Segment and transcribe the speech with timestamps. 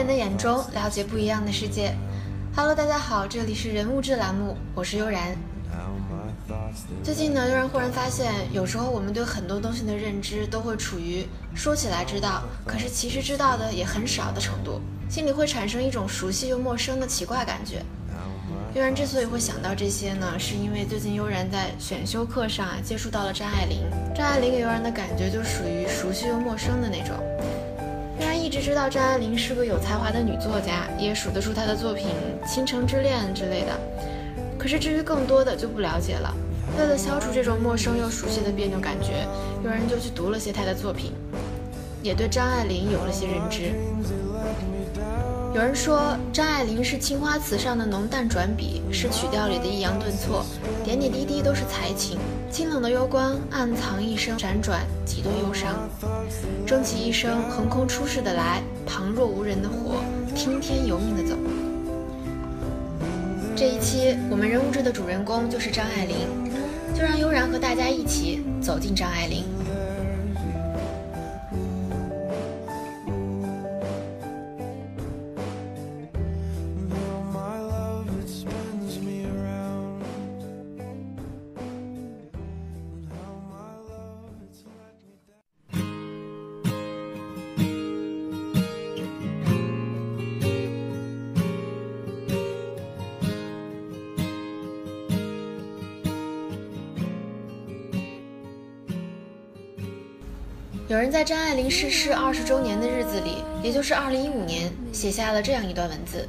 [0.00, 1.94] 人的眼中了解不一样的世界。
[2.56, 5.36] Hello，大家好，这里是人物志栏目，我是悠然。
[7.04, 17.82] 最近呢，悠然忽然发现，有时候我们对很多东西的认知都会处于说起来知道，可是其实知道的也很少的程度，心里会产生一种熟悉又陌生的奇怪感觉。
[18.74, 23.82] 悠然之所以会想到这些呢，是因为最近悠然在选修课上啊接触到了张爱玲，
[24.14, 27.14] 张爱玲给悠然的感觉就属于熟悉又陌生的那种。
[28.50, 32.08] 一直知道张爱玲是个有才华的女作家，也数得出她的作品
[32.52, 33.78] 《倾城之恋》之类的，
[34.58, 36.34] 可是至于更多的就不了解了。
[36.76, 39.24] 为了消除这种陌生又熟悉的别扭感觉，
[39.62, 41.12] 有人就去读了些她的作品，
[42.02, 43.70] 也对张爱玲有了些认知。
[45.54, 50.44] 有人说张爱玲是青花瓷上的浓淡转笔，是曲调里的抑扬顿挫，
[50.82, 52.18] 点点滴滴都是才情。
[52.50, 55.88] 清冷的幽光暗藏一生辗转几多忧伤，
[56.66, 60.02] 终其一生横空出世的来，旁若无人的活，
[60.34, 61.36] 听天由命的走。
[63.54, 66.16] 这一期我们人物志的主人公就是张爱玲，
[66.92, 69.44] 就让悠然和大家一起走进张爱玲。
[100.90, 106.28] 有人在张爱玲逝世二十周年的日子里，也就是二零一五年，写下了这样一段文字：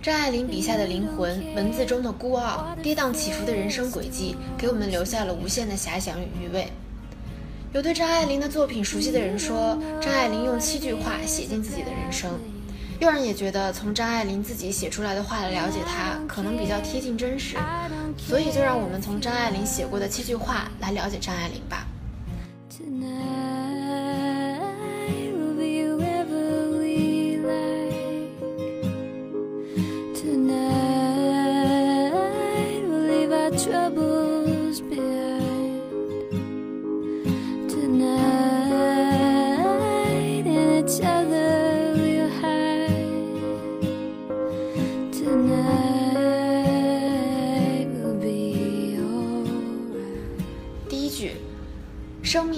[0.00, 6.72] 张爱玲笔下的灵魂，文字中的孤傲、跌宕起伏的人生轨迹，给我们留下了无限的遐想与余味。
[7.74, 12.40] 有对张爱玲的作品熟悉的人说，张爱玲用七句话写尽自己的人生。
[13.00, 17.58] 有人也觉得，从张爱玲自己写出来的话来了解她，可能比较贴近真实。
[18.16, 21.85] 所以，就让我们从张爱玲写过的七句话来了解张爱玲吧。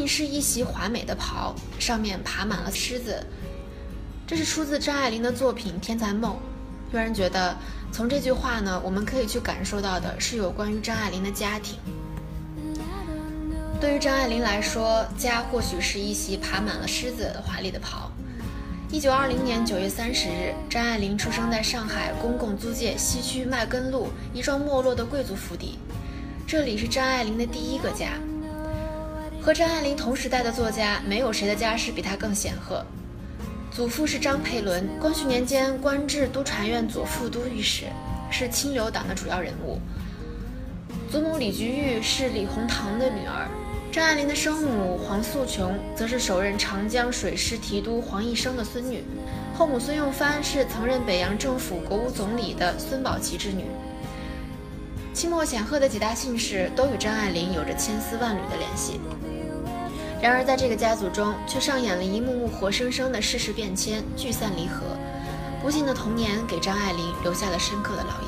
[0.09, 3.23] 是一袭华美的袍，上面爬满了虱子。
[4.27, 6.33] 这是出自张爱玲的作品《天才梦》。
[6.93, 7.55] 有人觉得，
[7.93, 11.79] 从这句话呢，我们可以去感受到的是有关于张爱玲的家庭。
[13.81, 18.11] 对于张爱玲来说，家或许是一袭爬满了虱子的华丽的袍。
[18.91, 25.79] 一九二零年九月三十日，张爱玲出生在上海公共租界西区麦根路一幢没落的贵族府邸，
[26.47, 28.15] 这里是张爱玲的第一个家。
[29.49, 32.85] 和张爱玲同时代的作家，没有谁的家世比她更显赫。
[33.71, 37.85] 祖父是张培伦，光绪年间官至都察院左副都御史，
[38.31, 39.79] 是清流党的主要人物。
[41.11, 43.49] 祖母李菊玉是李鸿堂的女儿。
[43.91, 49.03] 张爱玲的生母黄素琼则是首任长江水师提督黄义生的孙女，
[49.55, 53.65] 后母孙用芳是曾任北洋政府国务总理的孙宝琦之女。
[55.19, 59.01] 清末显赫的几大姓氏都与张爱玲有着千丝万缕的联系。
[60.23, 64.87] 然而，在这个家族中，却上演了一幕幕活生生的世事变迁、聚散离合。
[65.61, 68.23] 不幸的童年给张爱玲留下了深刻的烙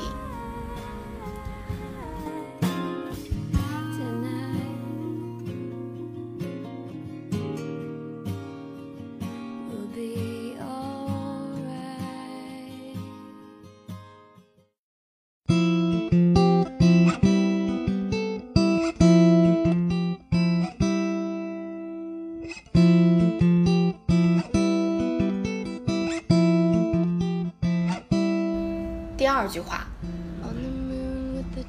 [29.51, 29.85] 句话，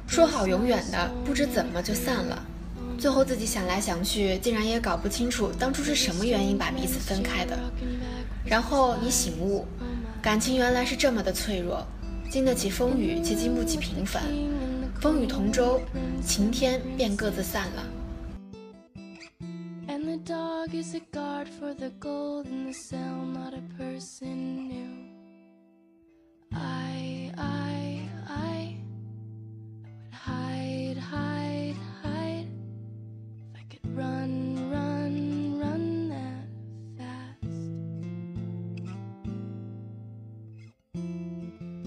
[0.07, 2.41] 说好永远的，不知怎么就散了。
[2.97, 7.59] 最后自己想来想去，竟然也搞不清楚当初是什么原因把彼此分开的。
[8.45, 9.65] 然后你醒悟，
[10.21, 11.85] 感情原来是这么的脆弱，
[12.29, 14.23] 经得起风雨，却经不起平凡。
[15.01, 15.81] 风雨同舟，
[16.25, 17.83] 晴天便各自散了。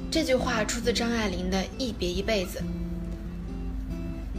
[0.09, 2.59] 这句话出自张爱玲的《一别一辈子》。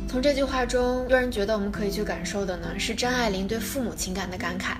[0.10, 4.78] 从这句话中，让人觉得我们可以去感受的呢，是张爱玲对父母情感的感慨。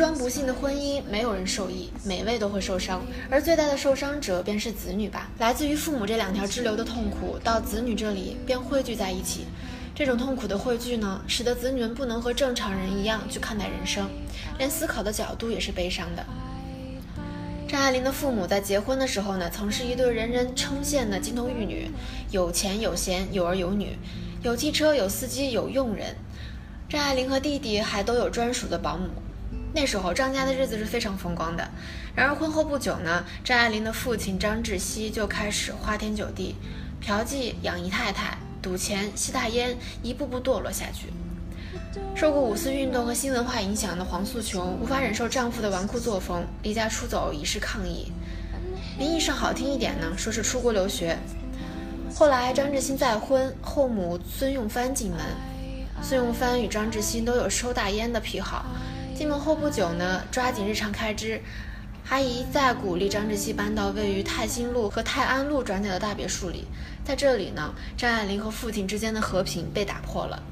[0.00, 5.28] 桩不幸的婚姻，没有人受益，每位都会受伤，而最大的受伤者便是子女吧。
[5.38, 9.44] 来自于父母这两条支流的痛苦，到子女这里便汇聚在一起。
[9.94, 14.08] 这种痛苦的汇聚呢，使得子女们不能和正常人一样去看待人生，
[14.56, 16.24] 连思考的角度也是悲伤的。
[17.68, 21.90] 张爱玲的父母在结婚的时候呢，曾是一对人人称羡的金童玉女，
[22.30, 23.98] 有钱有闲，有儿有女，
[24.42, 26.16] 有汽车有司机有佣人。
[26.88, 29.10] 张爱玲和弟弟还都有专属的保姆。
[29.72, 31.68] 那时候张家的日子是非常风光的。
[32.14, 36.56] 然而婚后不久呢，张爱玲的父亲张志熙就开始花天酒地，
[37.00, 38.36] 嫖妓养姨太太。
[38.62, 41.06] 赌钱、吸大烟，一步步堕落下去。
[42.14, 48.12] 受过五四运动和新文化影响的黄素琼，无法忍受丈夫的纨绔作风，离家出走以示抗议。
[48.98, 51.16] 名义上好听一点呢，说是出国留学。
[52.14, 55.20] 后来张志新再婚，后母孙用帆进门。
[56.02, 58.66] 孙用帆与张志新都有抽大烟的癖好。
[59.20, 61.38] 进门后不久呢，抓紧日常开支，
[62.02, 66.64] 还一再鼓励张志新搬到位于泰兴路和泰安路转角的大别墅里。
[67.04, 70.42] 在这里呢，张爱玲和父亲之间的和平被打破了。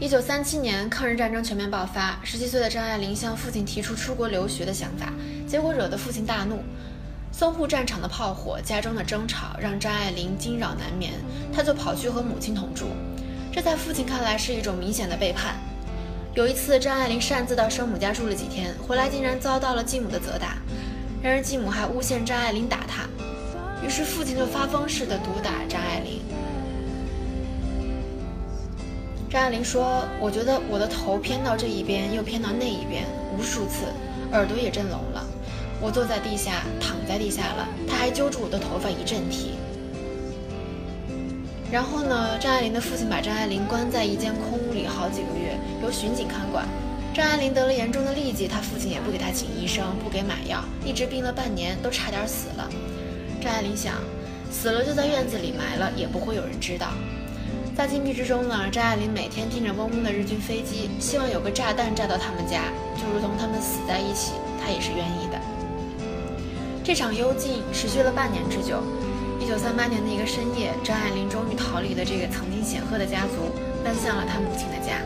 [0.00, 5.12] 一九三七年，抗日战争全面爆发，十七岁的张爱玲向父亲提出出国留学的想法，
[5.46, 6.64] 结果惹得父亲大怒。
[7.44, 11.12] 淞沪战场的炮火、家中的争吵让张爱玲惊扰难眠，
[11.52, 12.86] 她就跑去和母亲同住，
[13.52, 15.56] 这在父亲看来是一种明显的背叛。
[16.32, 20.56] 有一次，张爱玲擅自到生母家住了几天，回来竟然遭到了继母的责打。
[21.22, 23.02] 然而继母还诬陷张爱玲打她，
[23.86, 26.22] 于是父亲就发疯似的毒打张爱玲。
[29.28, 33.04] 张爱玲说：“我觉得我的头偏到这一边，又偏到那一边，
[33.36, 33.84] 无数次，
[34.32, 35.22] 耳朵也震聋了。
[35.84, 39.50] 我坐在地下，躺在地下了，他还揪住我的头发一阵踢。”
[41.70, 42.38] 然后呢？
[42.38, 46.66] 张爱玲的父亲把张爱玲关在一间空屋里好几个月，由巡警看管。
[47.12, 52.70] 张爱玲得了严重的痢疾，她父亲也不给她请医生，不给买药，一直病了半年，都差点死了。
[53.42, 53.94] 张爱玲想，
[54.50, 56.88] 死了就在院子里埋了，也不会有人知道。
[57.76, 62.62] 在禁闭之中呢，张爱玲每天听着嗡嗡的日军飞机，希望有个炸弹炸到他们家，
[62.96, 64.32] 就如同他们死在一起，
[64.62, 65.33] 她也是愿意的。
[66.84, 68.82] 这场幽禁持续了半年之久。
[69.40, 73.50] 一九三八年的一个深夜，张爱玲终于逃离了这个曾经显赫的家族，
[73.82, 75.00] 奔向了她母亲的家。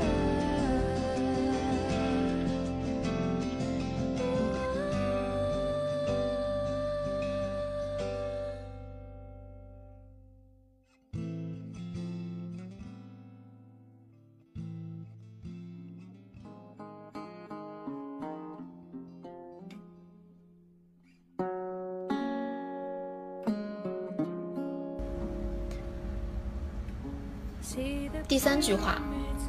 [28.27, 29.01] 第三句话，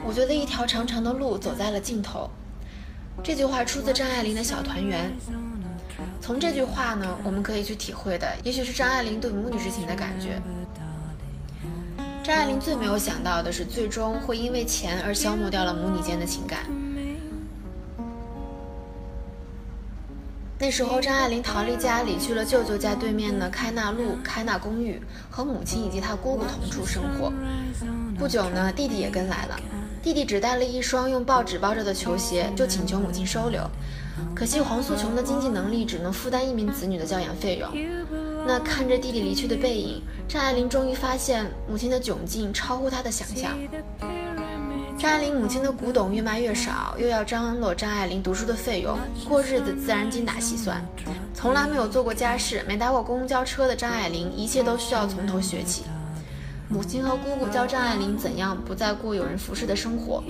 [0.04, 2.30] 我觉得一条长长的路走在了尽头。
[3.24, 5.12] 这句话出自张爱玲的《小团圆》。
[6.22, 10.42] 从这句话呢，我们可以去体会的，也许是张爱玲对母女之情的感觉。
[12.24, 16.60] 张爱玲最没有想到的是，最终会因为钱而消磨掉了母女间的情感。
[20.62, 27.32] 那时候，张爱玲逃离家里，去了舅舅家对面的开纳路开纳公寓，和母亲以及她姑姑同处生活。
[28.20, 29.58] 不久呢，弟弟也跟来了。
[30.04, 33.62] 弟弟只带了一双用报纸包着的球鞋，就请求母亲收留。
[34.36, 37.70] 可惜黄素琼的经济能力只能负担一名子女的教养费用。
[38.46, 43.58] 那看着弟弟离去的背影，张爱玲终于发现母亲的窘境超乎她的想象。
[44.98, 48.98] 张爱玲母亲的古董越卖越少，又要张罗张爱玲读书的费用，
[49.30, 50.86] 过日子自然精打细算。
[51.34, 55.84] 从来没有做过家事、没搭过公交车的张爱玲，一切都需要从头学起。
[56.72, 60.24] 母亲和姑姑教张爱玲怎样不再过有人服侍的生活，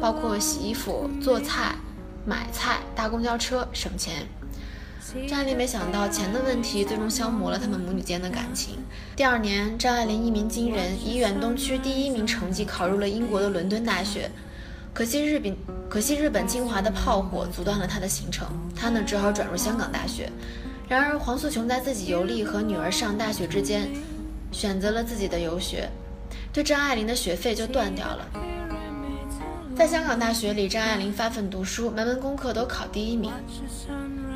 [0.00, 1.76] 包括洗衣服、做菜、
[2.26, 4.26] 买菜、搭公交车、省钱。
[5.28, 8.78] 张爱玲没想到钱的问题最终消磨了他们母女间的感情。
[9.14, 14.28] 第二年，张爱玲一鸣惊人，以远东区第一名成绩考入了英国的伦敦大学。
[14.92, 15.56] 可惜日本，
[15.88, 20.28] 可惜日本侵华的炮火阻断了她的行程，她呢只好转入香港大学。
[20.88, 23.88] 然而黄素琼在自己游历和女儿上大学之间，
[24.54, 25.90] 选择了自己的游学，
[26.52, 28.24] 对张爱玲的学费就断掉了。
[29.74, 33.32] 在香港大学里，张爱玲发奋读书，门门功课都考第一名。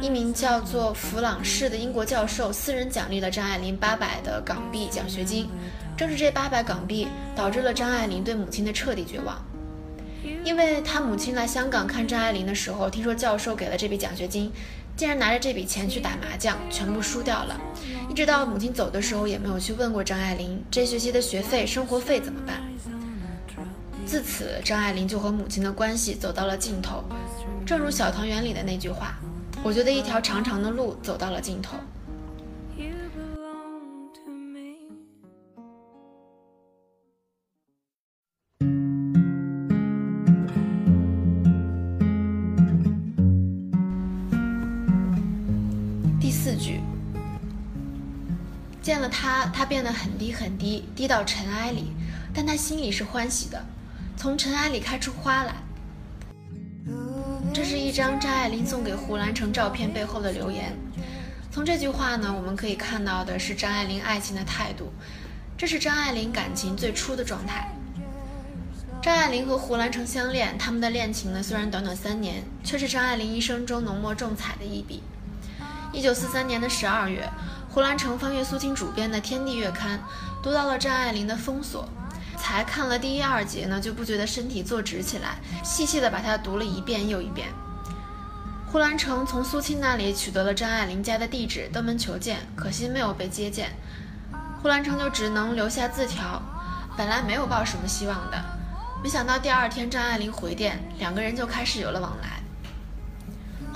[0.01, 5.49] 一名叫做弗朗士的英国教授私人奖励了张爱玲八百的港币奖学金。
[5.97, 7.07] 正是这八百港币
[7.37, 9.41] 导致了张爱玲对母亲的彻底绝望，
[10.45, 14.53] 因为她母亲来香港看张爱玲的时候，听说教授给了这笔奖学金，
[14.99, 17.57] 竟然拿着这笔钱去打麻将，全部输掉了。
[18.11, 22.61] 一直到母亲走的时候，也没有去问过张爱玲这学期的学费、生活费怎么办。
[24.05, 27.05] 自此，张爱玲就和母亲的关系走到了尽头。
[27.65, 29.17] 正如《小团圆》里的那句话。
[29.63, 31.77] 我觉得一条长长的路走到了尽头。
[49.09, 51.93] 他，他变得很低很低，低到尘埃里，
[52.33, 53.65] 但他心里是欢喜的，
[54.17, 55.55] 从尘埃里开出花来。
[57.53, 60.77] 这是一张张爱玲送给胡兰成照片背后的留言。
[61.51, 64.93] 从这句话呢，我们可以看到的是张爱玲爱情的态度。
[65.57, 67.69] 这是张爱玲感情最初的状态。
[69.03, 75.03] 张爱玲和胡兰成相恋，他们的恋情呢，虽然短短三年，却是张爱玲一生中浓墨重彩的一笔。
[75.93, 77.29] 一九四三年的十二月，
[77.71, 79.99] 胡兰成翻阅苏青主编的《天地月刊》，
[80.43, 81.85] 读到了张爱玲的《封锁》。
[82.41, 87.49] 才看了第一二节呢，就不觉得身体坐直起来，细细的把它读了一遍又一遍。
[88.71, 93.73] 胡兰成从苏青那里取得了张爱玲家的地址，登门求见，可惜没有被接见。
[94.63, 96.41] 胡兰成就只能留下字条，
[96.97, 98.43] 本来没有抱什么希望的，
[99.03, 102.38] 没想到第二天张爱玲回电，两个人就开始有了往来。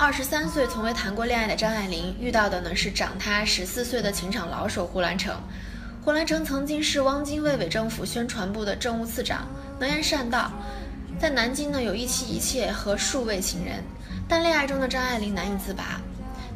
[0.02, 5.32] 二十三岁从未谈过恋爱的张爱玲遇到的呢是长她十四岁的情场老手胡兰成。
[6.04, 9.46] 胡兰成曾经是汪精卫伪政府宣传部的政务次长，
[9.78, 10.50] 能言善道，
[11.20, 13.80] 在南京呢有一妻一妾和数位情人，
[14.26, 16.00] 但恋爱中的张爱玲难以自拔。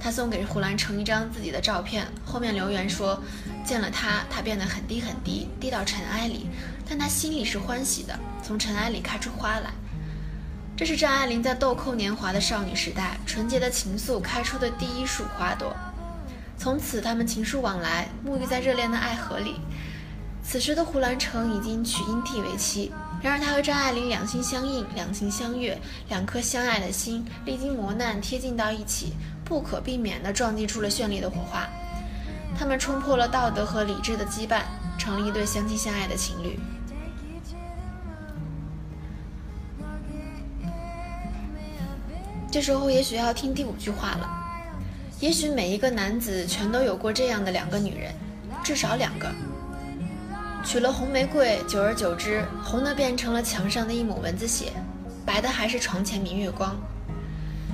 [0.00, 3.16] 她送给胡兰成一张自己的照片，后面留言说
[3.64, 6.48] ：“见了他，他变得很低很低，低到尘埃里，
[6.88, 9.70] 但他心里是欢喜的，从尘埃里开出花来。”
[10.76, 15.74] 这是张爱玲在豆蔻年华的少女时代，纯洁的情愫开出的第一束花朵。
[16.58, 19.56] 从此，他们情书往来，沐浴在热恋的爱河里。
[20.42, 22.92] 此时的胡兰成已经娶殷娣为妻，
[23.22, 25.80] 然而他和张爱玲两心相印，两情相悦，
[26.10, 29.14] 两颗相爱的心历经磨难贴近到一起，
[29.46, 31.66] 不可避免地撞击出了绚丽的火花。
[32.58, 34.60] 他们冲破了道德和理智的羁绊，
[34.98, 36.60] 成了一对相亲相爱的情侣。
[42.56, 44.26] 这时候，也许要听第五句话了。
[45.20, 48.14] 也许每一个男子全都有过这样的两个女人，
[48.64, 49.30] 至少两个。
[50.64, 54.72] 娶了红玫瑰，久而久之，红的变成了墙上的一抹蚊子血，
[55.26, 56.74] 白的还是床前明月光。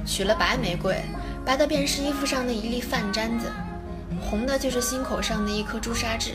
[0.05, 1.01] 娶了白玫瑰，
[1.45, 3.53] 白的便是衣服上的一粒饭粘子，
[4.21, 6.33] 红的就是心口上的一颗朱砂痣。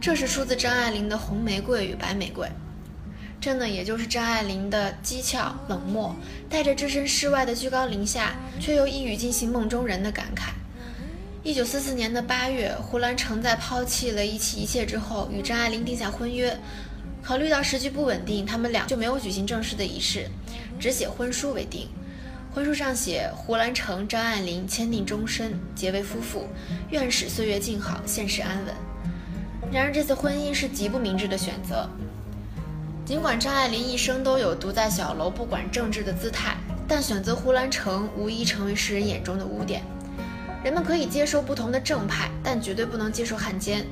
[0.00, 2.48] 这是出自张爱玲的《红玫瑰与白玫瑰》。
[3.44, 6.16] 这呢，也就是张爱玲的讥诮冷漠，
[6.48, 10.48] 带着置身事外的居高临下，却又一语惊醒梦中人的感慨。
[11.42, 16.58] 一九四四年的八月，胡兰成在抛弃了一妻一妾之后，与张爱玲定下婚约。
[17.22, 20.26] 考虑到时局不稳定，他们俩就没有举行正式的仪式，
[20.80, 21.86] 只写婚书为定。
[22.54, 26.48] 婚书上写：胡兰成、张爱玲签订终身，结为夫妇，
[26.88, 28.74] 愿使岁月静好，现世安稳。
[29.70, 31.86] 然而，这次婚姻是极不明智的选择。
[33.04, 36.56] 尽管张爱玲一生都有独在小楼不管政治的姿态，
[36.88, 39.82] 但选择胡兰成无疑成为世人眼中的污点。
[40.62, 43.84] 人们可以接受不同的正派，但绝对不能接受汉奸。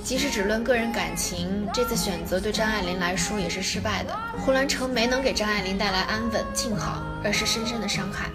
[0.00, 4.16] 即使只论个人感情，这次选择对张爱玲来说也是失败的。
[4.38, 8.30] 胡兰成没能给张爱玲带来安稳静好，而是深深的伤害。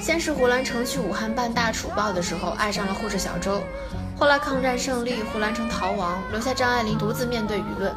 [0.00, 3.62] 先是胡兰成去武汉办大楚报的时候爱上了护士小周，
[4.18, 7.94] 后来抗战胜利，胡兰成逃亡，留下张爱玲独自面对舆论。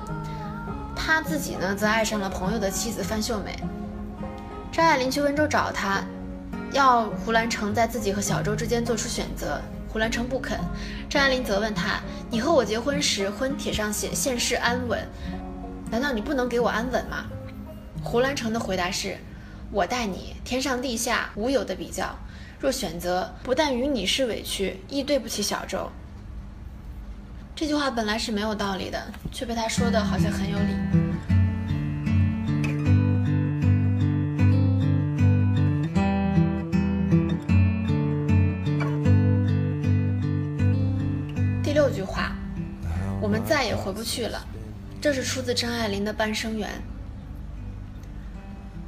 [1.12, 3.58] 他自己呢，则爱上了朋友的妻子范秀美。
[4.72, 6.04] 张爱玲去温州找他，
[6.72, 9.60] 要胡兰成在自己和小周之间做出选择。
[9.92, 10.60] 胡兰成不肯。
[11.10, 12.00] 张爱玲责问他
[12.30, 15.04] ：“你和我结婚时，婚帖上写现世安稳，
[15.90, 17.26] 难道你不能给我安稳吗？”
[18.06, 19.18] 胡兰成的回答是
[19.74, 22.16] ：“我待你天上地下无有的比较，
[22.60, 25.90] 若选择，不但与你是委屈，亦对不起小周。”
[27.60, 28.98] 这句话本来是没有道理的，
[29.34, 30.74] 却被他说的好像很有理。
[41.62, 42.34] 第六句话，
[43.20, 44.42] 我们再也回不去了。
[45.02, 46.70] 这是出自张爱玲的《半生缘》。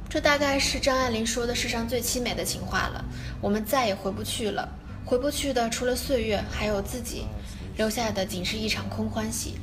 [0.08, 3.04] 这大概是张爱玲说的世上最凄美的情话了。
[3.38, 4.66] 我们再也回不去了，
[5.04, 7.26] 回不去的除了岁月，还有自己，
[7.76, 9.54] 留下的仅是一场空欢喜。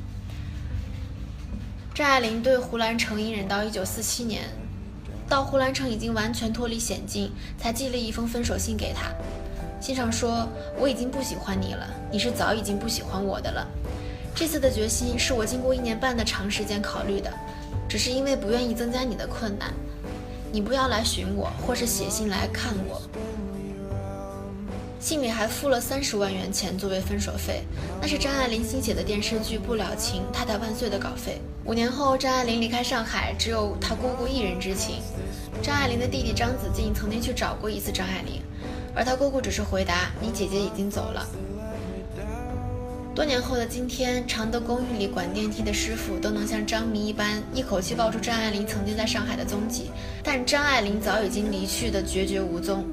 [1.94, 4.44] 张爱玲对胡兰成隐忍到一九四七年，
[5.28, 9.12] 到胡兰成已经完全脱离险境，才寄了一封分手信给他。
[9.80, 10.48] 信上说
[10.78, 13.66] ：“我已经不喜欢你了，你是早已经不喜欢我的了。
[14.34, 17.32] 这次的决心是我经过一年半的长时间考虑的，
[17.88, 19.72] 只是因为不愿意增加你的困难。
[20.52, 23.00] 你不要来寻我，或是写信来看我。”
[25.00, 27.62] 信里还付了三十万元钱作为分手费，
[28.02, 31.40] 那是张爱玲新写的电视剧《不了情》《太太万岁》的稿费。
[31.64, 34.96] 五年后，张爱玲离开上海，只有她姑姑一人知情。
[35.62, 38.42] 张爱玲的弟弟张子静曾经去找过一次张爱玲。
[38.94, 41.26] 而她姑姑只是回答：“你姐姐已经走了。”
[43.16, 49.90] 多年后的今天，常德公寓里管电梯的师傅都能像张迷一般，一口气报出张爱玲曾经在上海的踪迹。
[50.22, 52.84] 但张爱玲早已经离去的决绝无踪。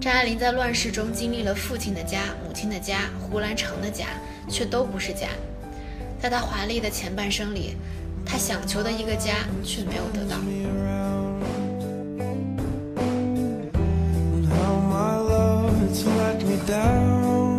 [0.00, 4.06] 张爱玲在乱世中经历了父亲的家、母亲的家、胡兰成的家，
[4.48, 5.28] 却都不是家。
[6.18, 7.76] 在她华丽的前半生里，
[8.24, 10.38] 她想求的一个家却没有得到。
[16.66, 17.49] 最后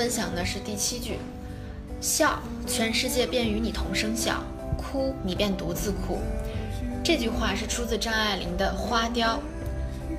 [0.00, 1.18] 分享的是第七句：
[2.00, 4.36] 笑，全世界便与你同声笑；
[4.78, 6.20] 哭，你便独自哭。
[7.04, 9.36] 这句话是出自张爱玲的《花雕》。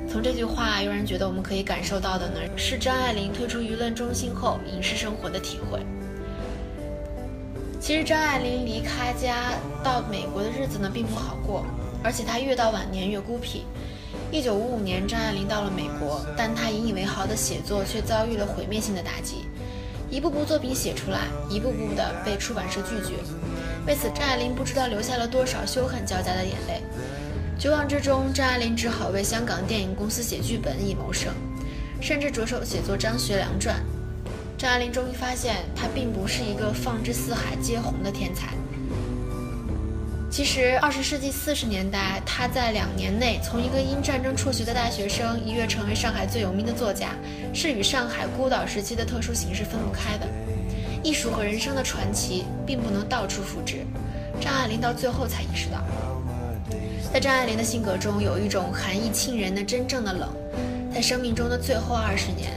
[0.08, 5.80] 从这句话，有人觉得我们可以感受到的呢，是张爱玲退出舆论中心后影视生活的体会。
[7.80, 11.66] 其实张爱玲离开家到美国的日子呢，并不好过，
[12.04, 13.64] 而且她越到晚年越孤僻。
[14.32, 19.46] 一九五五年，张爱玲到了美国，但她引以为豪的写作却遭遇了毁灭性的打击。
[20.12, 23.16] 一部部作品写出来，一步步的被出版社拒绝。
[23.88, 26.82] 为此，张爱玲不知道流下了多少羞恨交加的眼泪。
[27.58, 31.34] 绝望之中，张爱玲只好为香港电影公司写剧本以谋生，
[32.02, 33.76] 甚至着手写作《张学良传》。
[34.58, 38.50] 张爱玲终于发现，她并不是一个放之四海皆红的天才。
[40.32, 47.10] 其实，二十世纪四十年代，他在两年内从一个因战争辍学的大学生，一跃成为上海最有名的作家，
[47.54, 50.26] 是与上海孤岛时期的特殊形式分不开的。
[51.04, 53.86] 艺术和人生的传奇，并不能到处复制。
[54.40, 55.84] 张爱玲到最后才意识到，
[57.14, 60.30] 在张爱玲的性格中，有一种寒意沁人的真正的冷。
[60.94, 62.52] 在生命中的最后二十年。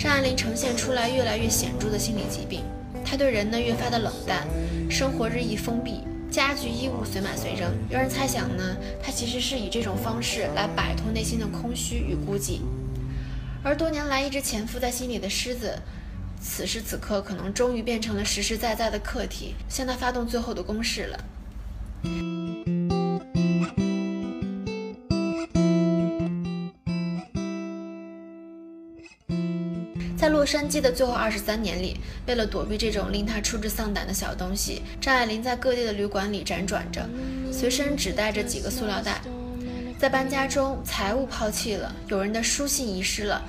[0.00, 2.64] 张爱玲呈现出来越来越显著的心理疾病，
[3.04, 4.48] 她对人呢越发的冷淡，
[4.90, 7.72] 生活日益封闭，家具衣物随买随扔。
[7.90, 12.60] 有人猜想呢，他其实是以这种方式来摆脱内心的空虚与孤寂。
[13.62, 15.76] 而多年来一直潜伏在心里的狮子，
[16.40, 21.24] 此时此刻可能终于变成了实实在在的客体，向他发动最后的攻势了。
[30.40, 37.06] 洛杉矶的最后二十三年里，为了躲避这种令他出之丧胆的小东西，张爱玲在各地的旅馆里辗转着，
[37.52, 39.20] 随身只带着几个塑料袋。
[39.98, 43.42] 在搬家中，财物抛弃了，有人的书信遗失了。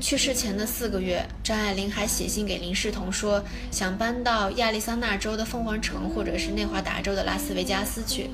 [0.00, 8.30] 去世前的四个月，张爱玲还写信给林世彤说，想搬到亚利桑那州的凤凰城，或者是内华达州的拉斯维加斯去。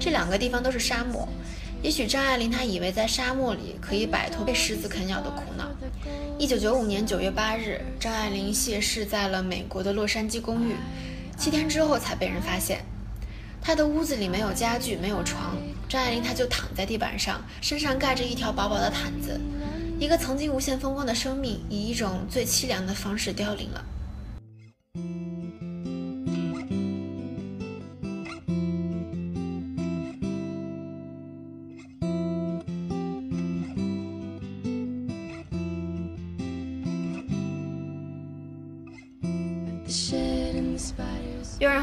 [0.00, 1.28] 这两个地方都是沙漠。
[1.80, 5.70] 也许张爱玲她以为在沙漠里可以摆脱被狮子啃咬的苦恼。
[6.40, 10.72] 一九九五年九月八日，张爱玲谢世在了美国的洛杉矶公寓，
[11.36, 12.84] 七天之后才被人发现。
[13.60, 15.56] 她的屋子里没有家具，没有床，
[15.88, 19.40] 张爱玲她就躺在地板上，身上盖着一条薄薄的毯子。
[19.98, 23.84] 一个曾经无限风光的生命，以一种最凄凉的方式凋零了。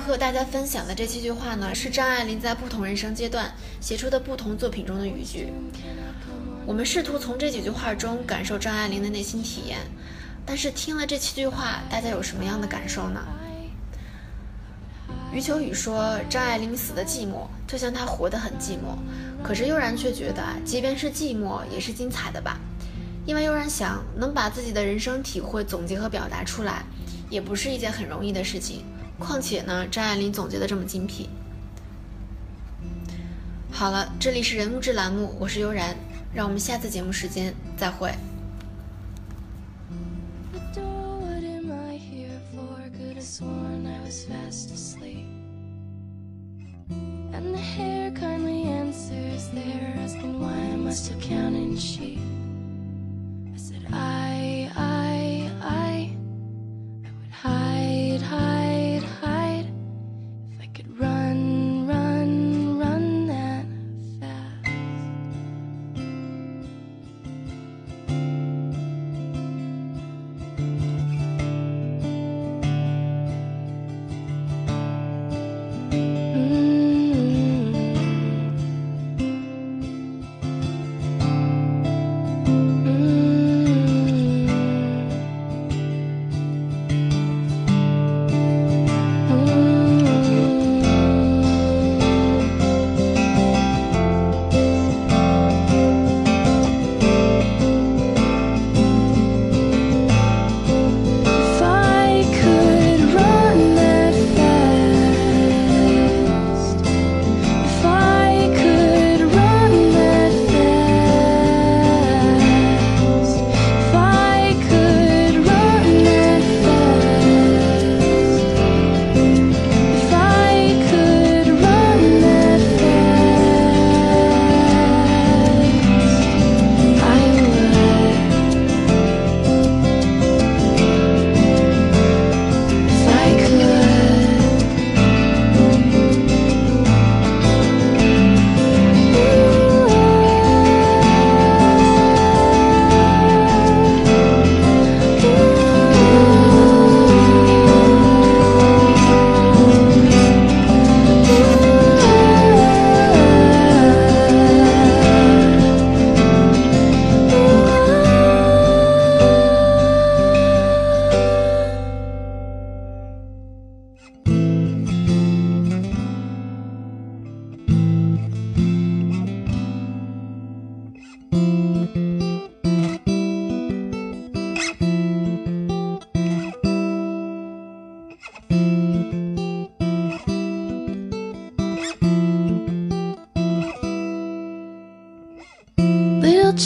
[0.06, 5.52] 和大家分享的这七句话呢，是张爱玲在不同人生阶段写出的不同作品中的语句。
[6.64, 9.80] 我们试图从这几句话中感受张爱玲的内心体验，
[10.46, 13.20] 但是听了这七句话，大家有什么样的感受呢？
[15.34, 18.96] 余秋雨说：“张爱玲死的寂寞，就像她活得很寂寞。”
[19.44, 22.60] 可是悠然却觉得，即便是寂寞，也是精彩的吧。
[23.26, 26.84] 因为悠然想，能把自己的人生体会总结和表达出来，
[27.28, 28.86] 也不是一件很容易的事情。
[29.18, 31.30] 况且呢，张爱玲总结的这么精辟。
[33.72, 35.96] 好了，这里是人物志栏目，我是悠然，
[36.34, 38.14] 让我们下次节目时间再会。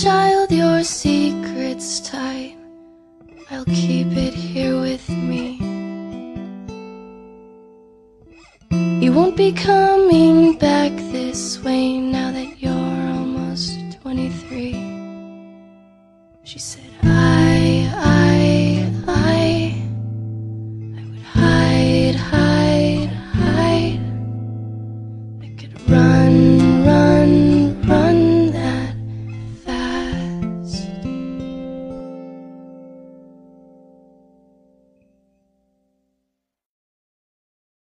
[0.03, 2.55] Child, your secret's tight.
[3.51, 5.57] I'll keep it here with me.
[9.03, 9.51] You won't be